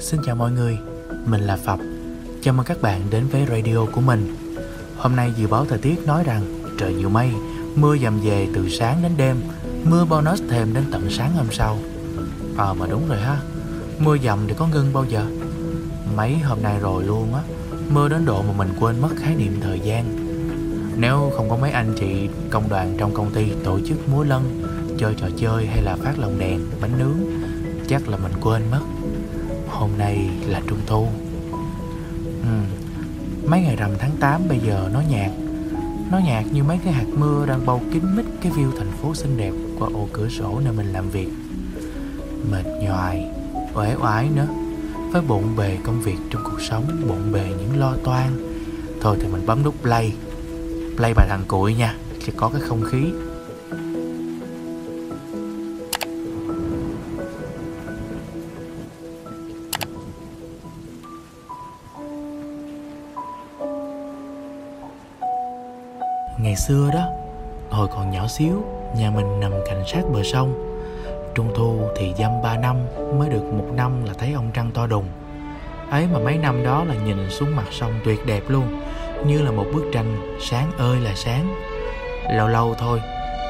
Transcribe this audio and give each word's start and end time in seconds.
Xin 0.00 0.20
chào 0.26 0.36
mọi 0.36 0.52
người, 0.52 0.78
mình 1.26 1.40
là 1.40 1.56
Phập. 1.56 1.78
Chào 2.42 2.54
mừng 2.54 2.66
các 2.66 2.82
bạn 2.82 3.00
đến 3.10 3.26
với 3.28 3.46
radio 3.46 3.86
của 3.92 4.00
mình. 4.00 4.36
Hôm 4.96 5.16
nay 5.16 5.32
dự 5.36 5.46
báo 5.46 5.64
thời 5.64 5.78
tiết 5.78 6.06
nói 6.06 6.24
rằng 6.24 6.42
trời 6.78 6.94
nhiều 6.94 7.08
mây 7.08 7.30
Mưa 7.74 7.96
dầm 7.96 8.20
về 8.20 8.48
từ 8.54 8.68
sáng 8.68 9.02
đến 9.02 9.12
đêm 9.16 9.36
Mưa 9.84 10.04
bonus 10.04 10.42
thêm 10.50 10.74
đến 10.74 10.84
tận 10.92 11.10
sáng 11.10 11.32
hôm 11.36 11.46
sau. 11.50 11.78
Ờ 12.56 12.70
à, 12.70 12.74
mà 12.74 12.86
đúng 12.86 13.08
rồi 13.08 13.18
ha 13.18 13.40
Mưa 13.98 14.18
dầm 14.18 14.38
thì 14.48 14.54
có 14.58 14.66
ngưng 14.66 14.92
bao 14.92 15.04
giờ? 15.04 15.26
Mấy 16.16 16.38
hôm 16.38 16.62
nay 16.62 16.78
rồi 16.78 17.04
luôn 17.04 17.34
á 17.34 17.40
Mưa 17.88 18.08
đến 18.08 18.24
độ 18.24 18.42
mà 18.42 18.52
mình 18.56 18.68
quên 18.80 19.00
mất 19.02 19.10
khái 19.16 19.34
niệm 19.34 19.60
thời 19.60 19.80
gian. 19.80 20.04
Nếu 20.96 21.32
không 21.36 21.50
có 21.50 21.56
mấy 21.56 21.70
anh 21.70 21.94
chị 22.00 22.28
công 22.50 22.68
đoàn 22.68 22.94
trong 22.98 23.14
công 23.14 23.30
ty 23.30 23.50
tổ 23.64 23.80
chức 23.88 24.08
múa 24.08 24.24
lân 24.24 24.62
Chơi 24.98 25.14
trò 25.14 25.26
chơi 25.36 25.66
hay 25.66 25.82
là 25.82 25.96
phát 25.96 26.18
lồng 26.18 26.38
đèn, 26.38 26.60
bánh 26.80 26.98
nướng 26.98 27.16
Chắc 27.88 28.08
là 28.08 28.16
mình 28.16 28.32
quên 28.40 28.62
mất. 28.70 28.80
Hôm 29.68 29.90
nay 29.98 30.30
là 30.46 30.60
trung 30.66 30.78
thu. 30.86 31.08
Ừ. 32.42 32.58
Mấy 33.46 33.60
ngày 33.60 33.76
rằm 33.76 33.90
tháng 33.98 34.16
8 34.20 34.48
bây 34.48 34.58
giờ 34.58 34.90
nó 34.92 35.00
nhạt. 35.10 35.30
Nó 36.10 36.18
nhạt 36.18 36.44
như 36.52 36.62
mấy 36.62 36.78
cái 36.84 36.92
hạt 36.92 37.06
mưa 37.16 37.46
đang 37.46 37.66
bao 37.66 37.80
kín 37.92 38.16
mít 38.16 38.24
cái 38.42 38.52
view 38.52 38.70
thành 38.78 38.90
phố 39.02 39.14
xinh 39.14 39.36
đẹp 39.36 39.52
qua 39.78 39.88
ô 39.94 40.08
cửa 40.12 40.28
sổ 40.28 40.60
nơi 40.64 40.72
mình 40.72 40.92
làm 40.92 41.10
việc. 41.10 41.28
Mệt 42.50 42.64
nhoài, 42.82 43.30
uể 43.74 43.94
oải 44.02 44.28
nữa. 44.34 44.46
Với 45.12 45.22
bộn 45.22 45.56
bề 45.56 45.78
công 45.84 46.00
việc 46.00 46.16
trong 46.30 46.42
cuộc 46.44 46.60
sống, 46.60 46.84
bộn 47.08 47.32
bề 47.32 47.44
những 47.58 47.80
lo 47.80 47.96
toan. 48.04 48.26
Thôi 49.00 49.16
thì 49.20 49.28
mình 49.28 49.46
bấm 49.46 49.62
nút 49.62 49.74
play. 49.82 50.12
Play 50.96 51.14
bài 51.14 51.26
thằng 51.28 51.44
cuội 51.48 51.74
nha, 51.74 51.96
sẽ 52.20 52.32
có 52.36 52.48
cái 52.48 52.60
không 52.60 52.82
khí. 52.84 53.04
Ngày 66.38 66.56
xưa 66.56 66.90
đó, 66.94 67.08
Hồi 67.70 67.88
còn 67.88 68.10
nhỏ 68.10 68.26
xíu, 68.26 68.62
Nhà 68.96 69.10
mình 69.10 69.40
nằm 69.40 69.52
cạnh 69.66 69.82
sát 69.86 70.02
bờ 70.12 70.22
sông. 70.22 70.54
Trung 71.34 71.52
thu 71.56 71.80
thì 71.96 72.14
dăm 72.18 72.30
ba 72.42 72.56
năm 72.56 72.76
Mới 73.18 73.28
được 73.28 73.42
một 73.52 73.64
năm 73.74 74.04
là 74.04 74.12
thấy 74.18 74.32
ông 74.32 74.50
trăng 74.54 74.70
to 74.74 74.86
đùng. 74.86 75.04
Ấy 75.90 76.06
mà 76.12 76.18
mấy 76.18 76.38
năm 76.38 76.64
đó 76.64 76.84
là 76.84 76.94
nhìn 76.94 77.30
xuống 77.30 77.56
mặt 77.56 77.64
sông 77.70 77.92
tuyệt 78.04 78.26
đẹp 78.26 78.42
luôn, 78.48 78.80
Như 79.26 79.42
là 79.42 79.50
một 79.50 79.64
bức 79.74 79.84
tranh 79.92 80.36
sáng 80.40 80.70
ơi 80.78 81.00
là 81.00 81.12
sáng. 81.14 81.54
Lâu 82.30 82.48
lâu 82.48 82.74
thôi, 82.78 83.00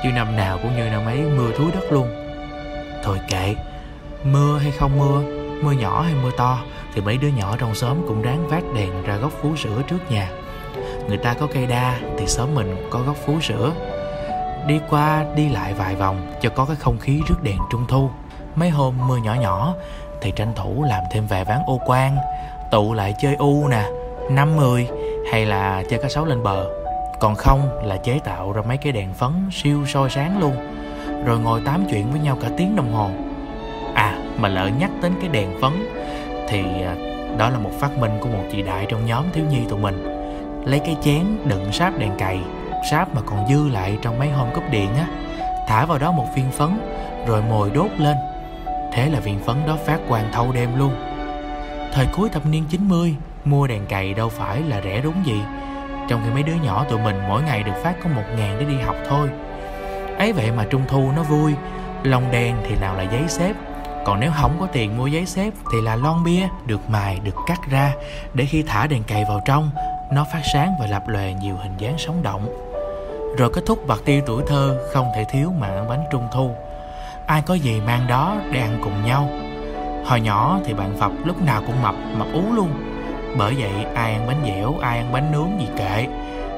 Chứ 0.03 0.09
năm 0.15 0.37
nào 0.37 0.59
cũng 0.63 0.77
như 0.77 0.85
năm 0.85 1.07
ấy 1.07 1.21
mưa 1.37 1.51
thúi 1.57 1.71
đất 1.73 1.93
luôn. 1.93 2.09
Thôi 3.05 3.19
kệ, 3.31 3.55
Mưa 4.25 4.59
hay 4.59 4.71
không 4.71 4.99
mưa 4.99 5.23
Mưa 5.63 5.73
nhỏ 5.73 6.03
hay 6.03 6.15
mưa 6.23 6.31
to 6.37 6.59
Thì 6.95 7.01
mấy 7.01 7.17
đứa 7.17 7.29
nhỏ 7.29 7.57
trong 7.59 7.75
xóm 7.75 7.97
cũng 8.09 8.23
ráng 8.23 8.49
vác 8.49 8.63
đèn 8.75 9.03
ra 9.03 9.17
góc 9.17 9.33
phú 9.43 9.57
sữa 9.57 9.83
trước 9.89 10.11
nhà 10.11 10.31
người 11.09 11.19
ta 11.19 11.35
có 11.35 11.47
cây 11.55 11.67
đa 11.67 11.99
thì 12.19 12.27
xóm 12.27 12.55
mình 12.55 12.89
có 12.91 13.01
gốc 13.07 13.17
phú 13.27 13.41
sữa 13.41 13.73
đi 14.67 14.81
qua, 14.91 15.25
đi 15.35 15.49
lại 15.49 15.73
vài 15.75 15.95
vòng 15.95 16.33
cho 16.41 16.51
có 16.51 16.65
cái 16.65 16.77
không 16.77 16.99
khí 16.99 17.21
rước 17.29 17.43
đèn 17.43 17.57
trung 17.71 17.85
thu. 17.89 18.11
Mấy 18.55 18.71
hôm 18.71 18.95
mưa 19.09 19.17
nhỏ 19.17 19.35
nhỏ 19.35 19.75
thì 20.21 20.33
tranh 20.37 20.53
thủ 20.57 20.85
làm 20.89 21.03
thêm 21.13 21.27
vài 21.27 21.45
ván 21.45 21.59
ô 21.67 21.81
quan 21.87 22.17
tụ 22.71 22.93
lại 22.93 23.15
chơi 23.23 23.35
u 23.35 23.69
nè, 23.69 23.85
năm 24.31 24.57
mười, 24.57 24.89
hay 25.33 25.47
là 25.47 25.83
chơi 25.91 26.03
cá 26.03 26.09
sấu 26.09 26.25
lên 26.25 26.43
bờ. 26.43 26.67
Còn 27.21 27.35
không 27.35 27.69
là 27.83 27.97
chế 27.97 28.19
tạo 28.25 28.53
ra 28.53 28.63
mấy 28.69 28.77
cái 28.77 28.93
đèn 28.93 29.15
phấn 29.15 29.33
siêu 29.53 29.87
soi 29.87 30.11
sáng 30.11 30.41
luôn. 30.41 30.57
Rồi 31.27 31.39
ngồi 31.39 31.61
tám 31.67 31.85
chuyện 31.91 32.11
với 32.11 32.21
nhau 32.21 32.37
cả 32.43 32.49
tiếng 32.57 32.77
đồng 32.77 32.93
hồ. 32.93 33.11
À 33.95 34.19
mà 34.39 34.49
lỡ 34.49 34.71
nhắc 34.79 34.91
đến 35.03 35.13
cái 35.21 35.29
đèn 35.29 35.61
phấn 35.61 35.73
thì 36.49 36.63
à, 36.63 36.95
đó 37.39 37.51
là 37.51 37.59
một 37.59 37.71
phát 37.81 37.99
minh 37.99 38.13
của 38.21 38.29
một 38.29 38.43
chị 38.53 38.63
đại 38.63 38.87
trong 38.89 39.07
nhóm 39.07 39.25
thiếu 39.33 39.45
nhi 39.51 39.61
tụi 39.69 39.79
mình 39.79 40.16
lấy 40.67 40.81
cái 40.81 40.97
chén 41.03 41.25
đựng 41.45 41.73
sáp 41.73 41.99
đèn 41.99 42.13
cày, 42.19 42.41
sáp 42.91 43.15
mà 43.15 43.21
còn 43.27 43.49
dư 43.49 43.69
lại 43.69 43.99
trong 44.03 44.19
mấy 44.19 44.31
hôm 44.31 44.49
cúp 44.55 44.65
điện 44.71 44.95
á. 44.95 45.07
Thả 45.69 45.87
vào 45.87 45.99
đó 45.99 46.13
một 46.13 46.27
viên 46.37 46.51
phấn, 46.51 46.79
rồi 47.27 47.43
mồi 47.43 47.71
đốt 47.71 47.91
lên. 47.99 48.17
Thế 48.93 49.11
là 49.11 49.21
viên 49.21 49.39
phấn 49.39 49.57
đó 49.67 49.77
phát 49.87 50.01
quang 50.09 50.33
thâu 50.33 50.53
đêm 50.53 50.79
luôn. 50.79 50.95
Thời 51.93 52.07
cuối 52.17 52.29
thập 52.29 52.47
niên 52.47 52.65
90 52.71 53.17
mua 53.45 53.67
đèn 53.67 53.87
cày 53.87 54.15
đâu 54.15 54.29
phải 54.29 54.63
là 54.63 54.81
rẻ 54.85 55.01
đúng 55.01 55.27
gì. 55.27 55.41
Trong 56.09 56.21
khi 56.25 56.31
mấy 56.31 56.43
đứa 56.43 56.55
nhỏ 56.65 56.85
tụi 56.91 56.99
mình 56.99 57.17
mỗi 57.29 57.43
ngày 57.43 57.63
được 57.63 57.83
phát 57.83 57.95
có 58.05 58.11
một 58.17 58.25
ngàn 58.37 58.57
để 58.59 58.65
đi 58.65 58.77
học 58.85 58.97
thôi. 59.09 59.29
Ấy 60.19 60.33
vậy 60.33 60.53
mà 60.53 60.65
trung 60.71 60.83
thu 60.89 61.11
nó 61.17 61.23
vui. 61.23 61.55
Lồng 62.03 62.31
đèn 62.31 62.57
thì 62.69 62.77
nào 62.81 62.95
là 62.95 63.03
giấy 63.03 63.23
xếp. 63.29 63.53
Còn 64.05 64.21
nếu 64.21 64.31
không 64.41 64.57
có 64.61 64.67
tiền 64.67 64.97
mua 64.97 65.07
giấy 65.07 65.27
xếp 65.27 65.51
thì 65.73 65.81
là 65.81 65.97
lon 65.97 66.25
bia 66.25 66.49
được 66.67 66.91
mài, 66.91 67.21
được 67.25 67.37
cắt 67.47 67.61
ra 67.71 67.93
để 68.35 68.45
khi 68.45 68.63
thả 68.63 68.87
đèn 68.87 69.03
cày 69.03 69.25
vào 69.25 69.41
trong 69.45 69.71
nó 70.11 70.25
phát 70.25 70.41
sáng 70.53 70.75
và 70.81 70.87
lập 70.87 71.09
lòe 71.09 71.33
nhiều 71.33 71.57
hình 71.57 71.75
dáng 71.79 71.99
sống 71.99 72.23
động. 72.23 72.49
Rồi 73.39 73.51
kết 73.53 73.63
thúc 73.67 73.87
bạc 73.87 73.99
tiêu 74.05 74.23
tuổi 74.27 74.43
thơ 74.47 74.79
không 74.93 75.07
thể 75.15 75.25
thiếu 75.25 75.53
mà 75.59 75.67
ăn 75.67 75.89
bánh 75.89 76.05
trung 76.11 76.29
thu. 76.33 76.51
Ai 77.27 77.43
có 77.43 77.55
gì 77.55 77.81
mang 77.87 78.07
đó 78.07 78.37
để 78.53 78.61
ăn 78.61 78.79
cùng 78.85 79.05
nhau. 79.05 79.29
Hồi 80.07 80.21
nhỏ 80.21 80.59
thì 80.65 80.75
bạn 80.75 80.97
Phật 81.01 81.13
lúc 81.25 81.43
nào 81.43 81.63
cũng 81.67 81.83
mập, 81.83 81.95
mập 82.19 82.29
ú 82.33 82.43
luôn. 82.55 82.71
Bởi 83.39 83.55
vậy 83.55 83.73
ai 83.95 84.13
ăn 84.13 84.27
bánh 84.27 84.43
dẻo, 84.47 84.75
ai 84.83 84.99
ăn 84.99 85.13
bánh 85.13 85.33
nướng 85.33 85.61
gì 85.61 85.69
kệ. 85.79 86.07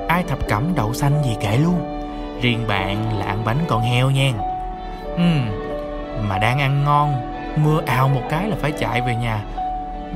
Ai 0.08 0.22
thập 0.28 0.38
cẩm 0.48 0.72
đậu 0.74 0.94
xanh 0.94 1.22
gì 1.24 1.36
kệ 1.40 1.56
luôn. 1.56 2.04
Riêng 2.42 2.68
bạn 2.68 3.18
là 3.18 3.26
ăn 3.26 3.44
bánh 3.44 3.58
con 3.68 3.82
heo 3.82 4.10
nha. 4.10 4.32
Ừm, 5.16 5.50
mà 6.28 6.38
đang 6.38 6.58
ăn 6.58 6.84
ngon 6.84 7.14
Mưa 7.64 7.80
ào 7.86 8.08
một 8.08 8.22
cái 8.30 8.48
là 8.48 8.56
phải 8.60 8.72
chạy 8.72 9.00
về 9.00 9.14
nhà. 9.14 9.40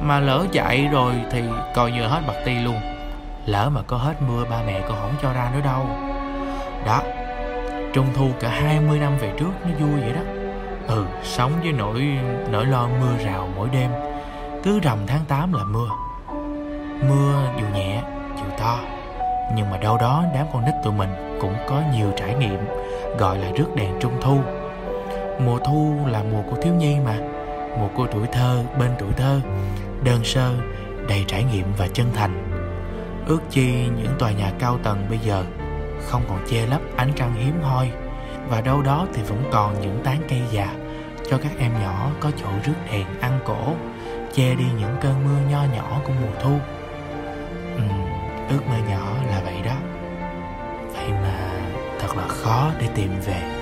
Mà 0.02 0.20
lỡ 0.20 0.46
chạy 0.52 0.88
rồi 0.92 1.12
thì 1.30 1.42
coi 1.74 1.92
như 1.92 2.02
hết 2.02 2.20
bạc 2.26 2.34
ti 2.44 2.54
luôn. 2.54 2.80
Lỡ 3.46 3.70
mà 3.70 3.82
có 3.82 3.96
hết 3.96 4.22
mưa, 4.22 4.44
ba 4.50 4.62
mẹ 4.66 4.80
con 4.88 4.98
không 5.00 5.14
cho 5.22 5.32
ra 5.32 5.50
nữa 5.54 5.60
đâu. 5.64 5.86
Đó, 6.86 7.02
Trung 7.92 8.06
thu 8.14 8.28
cả 8.40 8.48
20 8.48 8.98
năm 8.98 9.18
về 9.18 9.32
trước 9.38 9.50
nó 9.64 9.70
vui 9.80 10.00
vậy 10.00 10.12
đó. 10.12 10.20
Ừ 10.86 11.06
sống 11.22 11.52
với 11.62 11.72
nỗi 11.72 12.18
nỗi 12.50 12.66
lo 12.66 12.88
mưa 13.00 13.24
rào 13.24 13.48
mỗi 13.56 13.68
đêm. 13.72 13.90
Cứ 14.62 14.80
rằm 14.80 14.98
tháng 15.06 15.24
8 15.28 15.52
là 15.52 15.64
mưa. 15.64 15.88
Mưa 17.08 17.42
dù 17.60 17.66
nhẹ, 17.74 18.02
dù 18.36 18.44
to, 18.58 18.78
Nhưng 19.56 19.70
mà 19.70 19.76
đâu 19.76 19.98
đó 19.98 20.24
đám 20.34 20.46
con 20.52 20.64
nít 20.64 20.74
tụi 20.84 20.92
mình 20.92 21.38
cũng 21.40 21.54
có 21.68 21.82
nhiều 21.94 22.12
trải 22.16 22.34
nghiệm, 22.34 22.58
Gọi 23.18 23.38
là 23.38 23.50
rước 23.56 23.76
đèn 23.76 23.90
trung 24.00 24.18
thu. 24.20 24.38
Mùa 25.44 25.58
thu 25.58 25.96
là 26.06 26.22
mùa 26.32 26.42
của 26.50 26.56
thiếu 26.62 26.74
nhi 26.74 26.96
mà, 27.04 27.16
Mùa 27.78 27.88
của 27.96 28.06
tuổi 28.12 28.26
thơ 28.32 28.64
bên 28.78 28.90
tuổi 28.98 29.12
thơ, 29.16 29.40
Đơn 30.04 30.24
sơ, 30.24 30.50
đầy 31.08 31.24
trải 31.28 31.44
nghiệm 31.44 31.66
và 31.78 31.88
chân 31.94 32.06
thành. 32.14 32.51
Ước 33.26 33.40
chi 33.50 33.72
những 33.96 34.14
tòa 34.18 34.30
nhà 34.30 34.52
cao 34.58 34.78
tầng 34.82 35.06
bây 35.08 35.18
giờ 35.18 35.44
không 36.06 36.22
còn 36.28 36.38
che 36.48 36.66
lấp 36.66 36.80
ánh 36.96 37.12
trăng 37.16 37.34
hiếm 37.34 37.62
hoi 37.62 37.90
và 38.48 38.60
đâu 38.60 38.82
đó 38.82 39.06
thì 39.14 39.22
vẫn 39.22 39.44
còn 39.52 39.80
những 39.80 40.00
tán 40.04 40.18
cây 40.28 40.40
già 40.50 40.74
cho 41.30 41.38
các 41.38 41.52
em 41.58 41.72
nhỏ 41.82 42.10
có 42.20 42.30
chỗ 42.42 42.48
rước 42.64 42.74
đèn 42.92 43.06
ăn 43.20 43.40
cổ 43.44 43.74
che 44.34 44.54
đi 44.54 44.64
những 44.78 44.96
cơn 45.00 45.24
mưa 45.24 45.50
nho 45.50 45.64
nhỏ 45.74 46.00
của 46.04 46.12
mùa 46.22 46.40
thu. 46.42 46.58
Ừ, 47.76 47.82
ước 48.48 48.60
mơ 48.68 48.76
nhỏ 48.88 49.14
là 49.30 49.40
vậy 49.44 49.62
đó. 49.64 49.74
Vậy 50.92 51.08
mà 51.08 51.50
thật 52.00 52.16
là 52.16 52.28
khó 52.28 52.70
để 52.80 52.88
tìm 52.94 53.20
về. 53.26 53.61